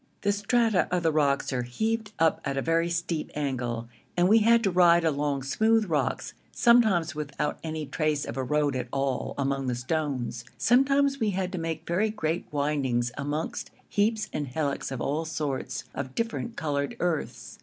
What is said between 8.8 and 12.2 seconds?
all among the stones; sometimes we had to make very